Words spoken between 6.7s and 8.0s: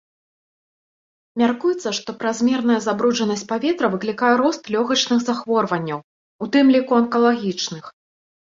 ліку анкалагічных.